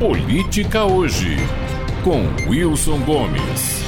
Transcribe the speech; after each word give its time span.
Política 0.00 0.82
Hoje, 0.82 1.36
com 2.02 2.22
Wilson 2.48 3.04
Gomes. 3.04 3.82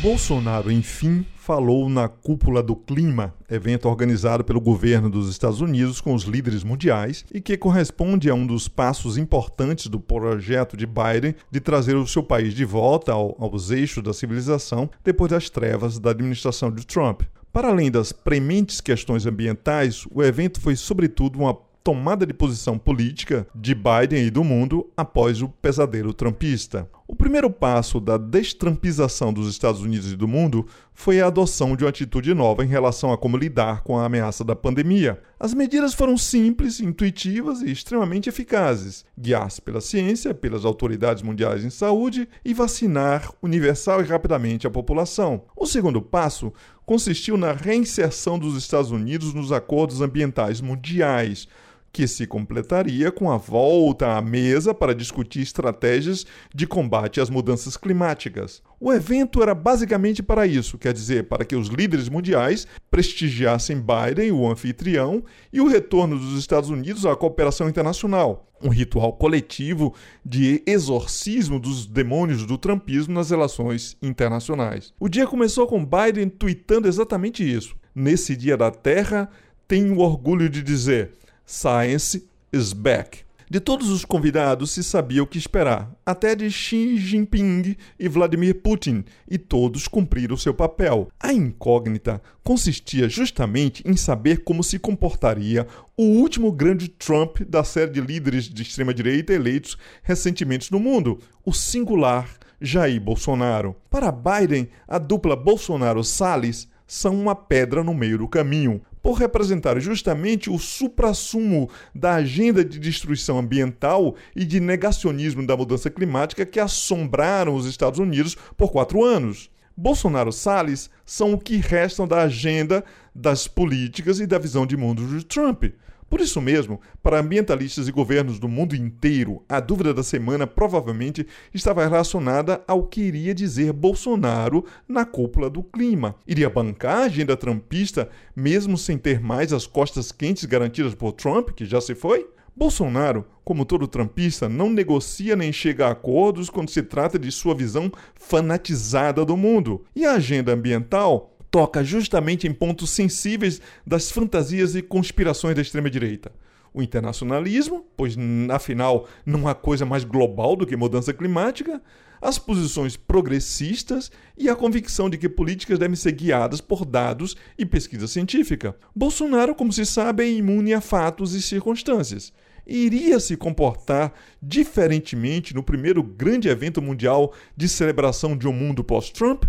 Bolsonaro, 0.00 0.70
enfim, 0.70 1.26
falou 1.34 1.88
na 1.88 2.06
Cúpula 2.06 2.62
do 2.62 2.76
Clima, 2.76 3.34
evento 3.50 3.88
organizado 3.88 4.44
pelo 4.44 4.60
governo 4.60 5.10
dos 5.10 5.28
Estados 5.28 5.60
Unidos 5.60 6.00
com 6.00 6.14
os 6.14 6.22
líderes 6.22 6.62
mundiais 6.62 7.24
e 7.34 7.40
que 7.40 7.56
corresponde 7.56 8.30
a 8.30 8.34
um 8.36 8.46
dos 8.46 8.68
passos 8.68 9.18
importantes 9.18 9.88
do 9.88 9.98
projeto 9.98 10.76
de 10.76 10.86
Biden 10.86 11.34
de 11.50 11.58
trazer 11.58 11.96
o 11.96 12.06
seu 12.06 12.22
país 12.22 12.54
de 12.54 12.64
volta 12.64 13.10
ao, 13.10 13.34
aos 13.40 13.72
eixos 13.72 14.04
da 14.04 14.12
civilização 14.12 14.88
depois 15.02 15.32
das 15.32 15.50
trevas 15.50 15.98
da 15.98 16.10
administração 16.10 16.70
de 16.70 16.86
Trump. 16.86 17.22
Para 17.52 17.70
além 17.70 17.90
das 17.90 18.12
prementes 18.12 18.80
questões 18.80 19.26
ambientais, 19.26 20.06
o 20.12 20.22
evento 20.22 20.60
foi 20.60 20.76
sobretudo 20.76 21.40
uma 21.40 21.58
tomada 21.82 22.24
de 22.24 22.32
posição 22.32 22.78
política 22.78 23.46
de 23.54 23.74
Biden 23.74 24.26
e 24.26 24.30
do 24.30 24.44
mundo 24.44 24.90
após 24.96 25.42
o 25.42 25.48
pesadelo 25.48 26.14
trumpista. 26.14 26.88
O 27.12 27.14
primeiro 27.14 27.50
passo 27.50 28.00
da 28.00 28.16
destrampização 28.16 29.32
dos 29.32 29.46
Estados 29.46 29.82
Unidos 29.82 30.12
e 30.12 30.16
do 30.16 30.26
mundo 30.26 30.66
foi 30.94 31.20
a 31.20 31.26
adoção 31.26 31.76
de 31.76 31.84
uma 31.84 31.90
atitude 31.90 32.32
nova 32.32 32.64
em 32.64 32.68
relação 32.68 33.12
a 33.12 33.18
como 33.18 33.36
lidar 33.36 33.82
com 33.82 33.98
a 33.98 34.06
ameaça 34.06 34.42
da 34.42 34.56
pandemia. 34.56 35.20
As 35.38 35.52
medidas 35.52 35.92
foram 35.92 36.16
simples, 36.16 36.80
intuitivas 36.80 37.60
e 37.60 37.70
extremamente 37.70 38.30
eficazes: 38.30 39.04
guiar-se 39.18 39.60
pela 39.60 39.80
ciência, 39.80 40.32
pelas 40.32 40.64
autoridades 40.64 41.22
mundiais 41.22 41.64
em 41.64 41.70
saúde 41.70 42.26
e 42.42 42.54
vacinar 42.54 43.30
universal 43.42 44.00
e 44.00 44.06
rapidamente 44.06 44.66
a 44.66 44.70
população. 44.70 45.42
O 45.54 45.66
segundo 45.66 46.00
passo 46.00 46.50
consistiu 46.86 47.36
na 47.36 47.52
reinserção 47.52 48.38
dos 48.38 48.56
Estados 48.56 48.90
Unidos 48.90 49.34
nos 49.34 49.52
acordos 49.52 50.00
ambientais 50.00 50.62
mundiais 50.62 51.46
que 51.92 52.08
se 52.08 52.26
completaria 52.26 53.12
com 53.12 53.30
a 53.30 53.36
volta 53.36 54.16
à 54.16 54.22
mesa 54.22 54.72
para 54.72 54.94
discutir 54.94 55.42
estratégias 55.42 56.24
de 56.54 56.66
combate 56.66 57.20
às 57.20 57.28
mudanças 57.28 57.76
climáticas. 57.76 58.62
O 58.80 58.92
evento 58.92 59.42
era 59.42 59.54
basicamente 59.54 60.22
para 60.22 60.46
isso, 60.46 60.78
quer 60.78 60.92
dizer, 60.92 61.28
para 61.28 61.44
que 61.44 61.54
os 61.54 61.68
líderes 61.68 62.08
mundiais 62.08 62.66
prestigiassem 62.90 63.76
Biden, 63.80 64.32
o 64.32 64.50
anfitrião, 64.50 65.22
e 65.52 65.60
o 65.60 65.68
retorno 65.68 66.18
dos 66.18 66.38
Estados 66.38 66.70
Unidos 66.70 67.04
à 67.04 67.14
cooperação 67.14 67.68
internacional, 67.68 68.48
um 68.62 68.70
ritual 68.70 69.12
coletivo 69.12 69.94
de 70.24 70.62
exorcismo 70.66 71.60
dos 71.60 71.86
demônios 71.86 72.46
do 72.46 72.56
trumpismo 72.56 73.12
nas 73.12 73.30
relações 73.30 73.96
internacionais. 74.00 74.94
O 74.98 75.08
dia 75.08 75.26
começou 75.26 75.66
com 75.66 75.84
Biden 75.84 76.28
tweetando 76.28 76.88
exatamente 76.88 77.44
isso. 77.44 77.76
Nesse 77.94 78.34
dia 78.34 78.56
da 78.56 78.70
Terra, 78.70 79.28
tenho 79.68 79.98
orgulho 79.98 80.48
de 80.48 80.62
dizer 80.62 81.12
Science 81.54 82.26
is 82.50 82.72
back. 82.72 83.26
De 83.50 83.60
todos 83.60 83.90
os 83.90 84.06
convidados 84.06 84.70
se 84.70 84.82
sabia 84.82 85.22
o 85.22 85.26
que 85.26 85.36
esperar, 85.36 85.94
até 86.04 86.34
de 86.34 86.50
Xi 86.50 86.96
Jinping 86.96 87.76
e 88.00 88.08
Vladimir 88.08 88.62
Putin, 88.62 89.04
e 89.30 89.36
todos 89.36 89.86
cumpriram 89.86 90.34
seu 90.34 90.54
papel. 90.54 91.08
A 91.20 91.30
incógnita 91.30 92.22
consistia 92.42 93.06
justamente 93.06 93.86
em 93.86 93.94
saber 93.94 94.44
como 94.44 94.64
se 94.64 94.78
comportaria 94.78 95.66
o 95.94 96.04
último 96.04 96.50
grande 96.50 96.88
Trump 96.88 97.42
da 97.42 97.62
série 97.62 97.92
de 97.92 98.00
líderes 98.00 98.48
de 98.48 98.62
extrema-direita 98.62 99.34
eleitos 99.34 99.76
recentemente 100.02 100.72
no 100.72 100.80
mundo, 100.80 101.18
o 101.44 101.52
singular 101.52 102.30
Jair 102.62 102.98
Bolsonaro. 102.98 103.76
Para 103.90 104.10
Biden, 104.10 104.70
a 104.88 104.96
dupla 104.96 105.36
Bolsonaro-Salles 105.36 106.66
são 106.86 107.14
uma 107.20 107.34
pedra 107.34 107.84
no 107.84 107.92
meio 107.92 108.16
do 108.16 108.28
caminho 108.28 108.80
por 109.02 109.14
representar 109.14 109.78
justamente 109.80 110.48
o 110.48 110.58
suprassumo 110.58 111.68
da 111.94 112.14
agenda 112.14 112.64
de 112.64 112.78
destruição 112.78 113.38
ambiental 113.38 114.14
e 114.34 114.44
de 114.44 114.60
negacionismo 114.60 115.46
da 115.46 115.56
mudança 115.56 115.90
climática 115.90 116.46
que 116.46 116.60
assombraram 116.60 117.54
os 117.54 117.66
Estados 117.66 117.98
Unidos 117.98 118.36
por 118.56 118.70
quatro 118.70 119.02
anos. 119.02 119.50
Bolsonaro 119.76 120.32
Salles 120.32 120.90
são 121.04 121.32
o 121.32 121.38
que 121.38 121.56
restam 121.56 122.06
da 122.06 122.22
agenda 122.22 122.84
das 123.14 123.48
políticas 123.48 124.20
e 124.20 124.26
da 124.26 124.38
visão 124.38 124.66
de 124.66 124.76
mundo 124.76 125.06
de 125.06 125.24
Trump. 125.24 125.64
Por 126.12 126.20
isso 126.20 126.42
mesmo, 126.42 126.78
para 127.02 127.20
ambientalistas 127.20 127.88
e 127.88 127.90
governos 127.90 128.38
do 128.38 128.46
mundo 128.46 128.76
inteiro, 128.76 129.42
a 129.48 129.58
dúvida 129.60 129.94
da 129.94 130.02
semana 130.02 130.46
provavelmente 130.46 131.26
estava 131.54 131.82
relacionada 131.82 132.62
ao 132.68 132.82
que 132.82 133.00
iria 133.00 133.34
dizer 133.34 133.72
Bolsonaro 133.72 134.62
na 134.86 135.06
cúpula 135.06 135.48
do 135.48 135.62
clima. 135.62 136.14
Iria 136.26 136.50
bancar 136.50 136.98
a 136.98 137.04
agenda 137.04 137.34
trumpista 137.34 138.10
mesmo 138.36 138.76
sem 138.76 138.98
ter 138.98 139.22
mais 139.22 139.54
as 139.54 139.66
costas 139.66 140.12
quentes 140.12 140.44
garantidas 140.44 140.94
por 140.94 141.12
Trump, 141.12 141.48
que 141.52 141.64
já 141.64 141.80
se 141.80 141.94
foi? 141.94 142.28
Bolsonaro, 142.54 143.24
como 143.42 143.64
todo 143.64 143.88
trampista, 143.88 144.46
não 144.50 144.68
negocia 144.68 145.34
nem 145.34 145.50
chega 145.50 145.86
a 145.86 145.92
acordos 145.92 146.50
quando 146.50 146.68
se 146.68 146.82
trata 146.82 147.18
de 147.18 147.32
sua 147.32 147.54
visão 147.54 147.90
fanatizada 148.14 149.24
do 149.24 149.36
mundo. 149.38 149.82
E 149.96 150.04
a 150.04 150.12
agenda 150.12 150.52
ambiental 150.52 151.31
toca 151.52 151.84
justamente 151.84 152.48
em 152.48 152.52
pontos 152.52 152.88
sensíveis 152.88 153.60
das 153.86 154.10
fantasias 154.10 154.74
e 154.74 154.80
conspirações 154.80 155.54
da 155.54 155.60
extrema-direita. 155.60 156.32
O 156.72 156.82
internacionalismo, 156.82 157.84
pois 157.94 158.16
afinal 158.50 159.06
não 159.26 159.46
há 159.46 159.54
coisa 159.54 159.84
mais 159.84 160.02
global 160.02 160.56
do 160.56 160.66
que 160.66 160.74
mudança 160.74 161.12
climática, 161.12 161.82
as 162.22 162.38
posições 162.38 162.96
progressistas 162.96 164.10
e 164.38 164.48
a 164.48 164.56
convicção 164.56 165.10
de 165.10 165.18
que 165.18 165.28
políticas 165.28 165.78
devem 165.78 165.94
ser 165.94 166.12
guiadas 166.12 166.62
por 166.62 166.86
dados 166.86 167.36
e 167.58 167.66
pesquisa 167.66 168.08
científica. 168.08 168.74
Bolsonaro, 168.96 169.54
como 169.54 169.72
se 169.74 169.84
sabe, 169.84 170.22
é 170.22 170.30
imune 170.30 170.72
a 170.72 170.80
fatos 170.80 171.34
e 171.34 171.42
circunstâncias. 171.42 172.32
Iria 172.66 173.20
se 173.20 173.36
comportar 173.36 174.14
diferentemente 174.40 175.54
no 175.54 175.62
primeiro 175.62 176.02
grande 176.02 176.48
evento 176.48 176.80
mundial 176.80 177.34
de 177.54 177.68
celebração 177.68 178.34
de 178.38 178.48
um 178.48 178.52
mundo 178.54 178.82
pós-Trump? 178.82 179.44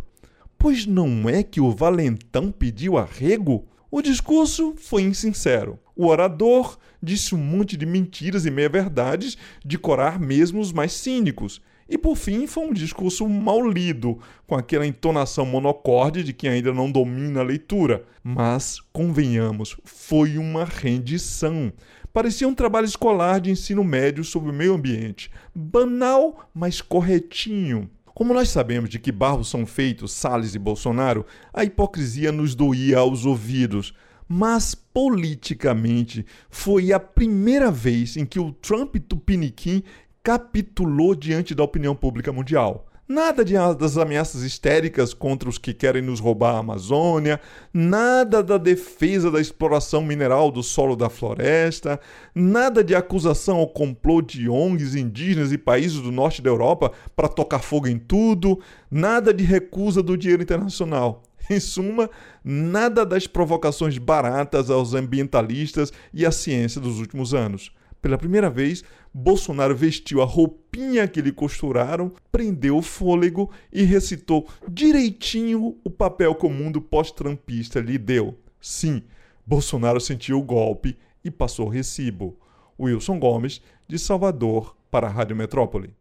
Pois 0.64 0.86
não 0.86 1.28
é 1.28 1.44
que 1.44 1.60
o 1.60 1.72
valentão 1.72 2.50
pediu 2.50 2.98
arrego? 2.98 3.68
O 3.92 4.02
discurso 4.02 4.74
foi 4.78 5.02
insincero. 5.02 5.78
O 5.94 6.08
orador 6.08 6.78
disse 7.02 7.36
um 7.36 7.38
monte 7.38 7.76
de 7.76 7.86
mentiras 7.86 8.46
e 8.46 8.50
meia-verdades, 8.50 9.38
de 9.66 9.78
corar 9.78 10.18
mesmo 10.18 10.62
os 10.62 10.72
mais 10.72 10.94
cínicos. 10.94 11.62
E 11.90 11.98
por 11.98 12.16
fim 12.16 12.48
foi 12.48 12.64
um 12.64 12.72
discurso 12.72 13.28
mal 13.28 13.62
lido, 13.70 14.20
com 14.48 14.56
aquela 14.56 14.88
entonação 14.88 15.46
monocorde 15.46 16.24
de 16.24 16.32
quem 16.32 16.50
ainda 16.50 16.74
não 16.74 16.90
domina 16.90 17.42
a 17.42 17.44
leitura. 17.44 18.06
Mas, 18.24 18.80
convenhamos, 18.94 19.76
foi 19.84 20.38
uma 20.38 20.64
rendição. 20.64 21.74
Parecia 22.14 22.48
um 22.48 22.56
trabalho 22.56 22.86
escolar 22.86 23.42
de 23.42 23.52
ensino 23.52 23.84
médio 23.84 24.24
sobre 24.24 24.50
o 24.50 24.54
meio 24.54 24.76
ambiente. 24.76 25.30
Banal, 25.54 26.50
mas 26.56 26.80
corretinho. 26.80 27.90
Como 28.14 28.34
nós 28.34 28.50
sabemos 28.50 28.90
de 28.90 29.00
que 29.00 29.12
barros 29.12 29.50
são 29.50 29.66
feitos 29.66 30.12
Salles 30.12 30.54
e 30.54 30.60
Bolsonaro, 30.60 31.26
a 31.52 31.64
hipocrisia 31.64 32.32
nos 32.32 32.54
doía 32.54 33.00
aos 33.00 33.26
ouvidos. 33.26 33.94
Mas 34.28 34.76
politicamente 34.76 36.26
foi 36.50 36.94
a 36.94 37.00
primeira 37.00 37.72
vez 37.72 38.16
em 38.16 38.26
que 38.26 38.40
o 38.40 38.52
Trump 38.52 38.96
Tupiniquim 38.98 39.84
capitulou 40.22 41.16
diante 41.16 41.54
da 41.54 41.64
opinião 41.64 41.96
pública 41.96 42.32
mundial. 42.32 42.88
Nada 43.06 43.44
de, 43.44 43.54
das 43.78 43.98
ameaças 43.98 44.44
histéricas 44.44 45.14
contra 45.14 45.50
os 45.50 45.58
que 45.58 45.74
querem 45.74 46.02
nos 46.02 46.22
roubar 46.22 46.56
a 46.56 46.60
Amazônia, 46.60 47.38
nada 47.74 48.42
da 48.42 48.58
defesa 48.58 49.30
da 49.30 49.42
exploração 49.42 50.02
mineral 50.02 50.50
do 50.50 50.64
solo 50.64 50.96
da 50.96 51.10
floresta, 51.10 52.00
nada 52.34 52.82
de 52.82 52.96
acusação 52.96 53.58
ao 53.58 53.68
complô 53.68 54.22
de 54.22 54.48
ONGs 54.48 54.96
indígenas 54.96 55.52
e 55.52 55.58
países 55.58 56.00
do 56.00 56.14
norte 56.14 56.42
da 56.42 56.50
Europa 56.50 56.94
para 57.14 57.28
tocar 57.28 57.60
fogo 57.60 57.88
em 57.88 58.00
tudo, 58.00 58.62
nada 58.90 59.34
de 59.34 59.44
recusa 59.44 60.02
do 60.02 60.18
dinheiro 60.18 60.44
internacional. 60.44 61.24
Em 61.50 61.60
suma, 61.60 62.10
nada 62.42 63.06
das 63.06 63.28
provocações 63.28 63.98
baratas 63.98 64.70
aos 64.70 64.94
ambientalistas 64.94 65.92
e 66.14 66.26
à 66.26 66.32
ciência 66.32 66.80
dos 66.80 67.02
últimos 67.02 67.34
anos. 67.34 67.70
Pela 68.04 68.18
primeira 68.18 68.50
vez, 68.50 68.84
Bolsonaro 69.14 69.74
vestiu 69.74 70.22
a 70.22 70.26
roupinha 70.26 71.08
que 71.08 71.22
lhe 71.22 71.32
costuraram, 71.32 72.12
prendeu 72.30 72.76
o 72.76 72.82
fôlego 72.82 73.50
e 73.72 73.84
recitou 73.84 74.46
direitinho 74.68 75.78
o 75.86 75.90
papel 75.90 76.36
que 76.36 76.46
o 76.46 76.50
mundo 76.50 76.82
pós-trampista 76.82 77.80
lhe 77.80 77.98
deu. 77.98 78.38
Sim, 78.60 79.04
Bolsonaro 79.48 80.02
sentiu 80.02 80.38
o 80.38 80.44
golpe 80.44 80.98
e 81.24 81.32
passou 81.32 81.70
recibo. 81.70 82.38
Wilson 82.78 83.18
Gomes, 83.18 83.62
de 83.88 83.98
Salvador, 83.98 84.76
para 84.92 85.08
a 85.08 85.10
Rádio 85.10 85.38
Metrópole. 85.38 85.96